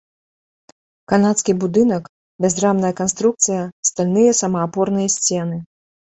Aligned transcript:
Канадскі 1.11 1.53
будынак, 1.63 2.07
бязрамная 2.45 2.91
канструкцыя, 3.01 3.59
стальныя 3.89 4.31
самаапорныя 4.41 5.13
сцены. 5.17 5.59